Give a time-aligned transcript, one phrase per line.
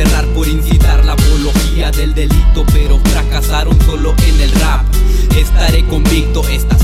[0.00, 4.86] encerrar por incitar la apología del delito, pero fracasaron solo en el rap.
[5.36, 6.77] Estaré convicto, estas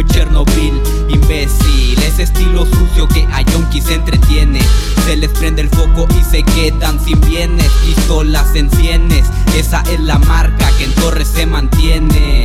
[0.00, 1.98] como Chernobyl, imbécil.
[2.02, 4.60] Ese estilo sucio que a Yonki se entretiene.
[5.04, 9.26] Se les prende el foco y se quedan sin bienes, pistolas en cienes.
[9.56, 12.39] Esa es la marca que en Torres se mantiene.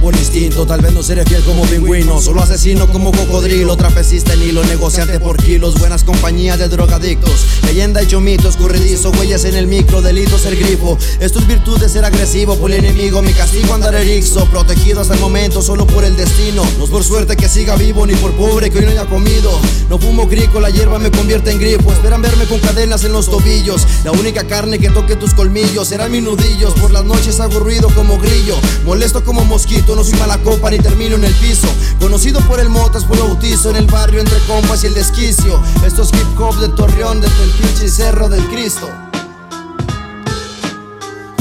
[0.00, 4.42] Por instinto, tal vez no seré fiel como pingüino Solo asesino como cocodrilo, trapecista en
[4.42, 7.46] hilo Negociante por kilos, buenas compañías de drogadictos.
[7.64, 11.88] Leyenda hecho mito, escurridizo, huellas en el micro Delitos ser grifo, esto es virtud de
[11.88, 16.04] ser agresivo Por el enemigo, mi castigo andar erixo Protegido hasta el momento, solo por
[16.04, 16.62] el destino.
[16.78, 19.50] No es por suerte que siga vivo, ni por pobre que hoy no haya comido.
[19.88, 21.92] No fumo crico, la hierba me convierte en grifo.
[21.92, 23.86] Esperan verme con cadenas en los tobillos.
[24.04, 26.74] La única carne que toque tus colmillos serán mis nudillos.
[26.74, 30.78] Por las noches hago ruido como grillo Molesto como mosquito, no soy mala copa ni
[30.78, 31.68] termino en el piso.
[32.00, 35.62] Conocido por el motas, por bautizo en el barrio entre compas y el desquicio.
[35.86, 38.88] Esto es hip hop de Torreón desde el pinche cerro del Cristo.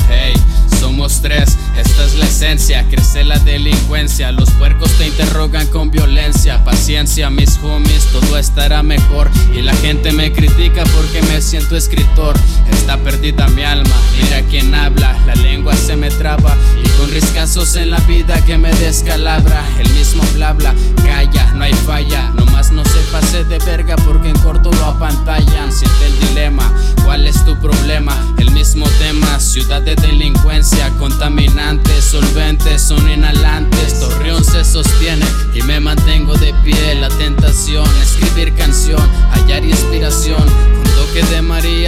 [0.08, 0.34] Hey,
[0.80, 6.64] somos tres, esta es la esencia, crece la delincuencia, los puercos te interrogan con violencia,
[6.64, 12.36] paciencia mis homies, todo estará mejor y la gente me critica porque me siento escritor,
[12.72, 16.56] está perdida mi alma, mira quién habla, la lengua se me traba
[17.56, 19.64] en la vida que me descalabra.
[19.80, 22.30] El mismo bla bla, calla, no hay falla.
[22.36, 25.72] Nomás no se pase de verga porque en corto lo apantallan.
[25.72, 26.70] Siente el dilema,
[27.06, 28.14] ¿cuál es tu problema?
[28.40, 34.02] El mismo tema, ciudad de delincuencia, contaminantes, solventes, son inhalantes.
[34.02, 36.96] Torreón se sostiene y me mantengo de pie.
[36.96, 39.02] La tentación, escribir canción,
[39.32, 40.44] hallar inspiración.
[40.44, 41.85] Con toque de María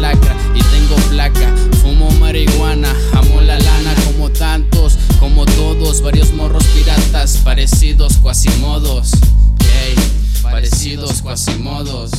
[0.00, 1.54] y tengo placa.
[1.82, 6.00] Fumo marihuana, amo la lana como tantos, como todos.
[6.00, 9.10] Varios morros piratas, parecidos cuasimodos.
[9.60, 9.94] Hey,
[10.42, 12.12] parecidos cuasimodos.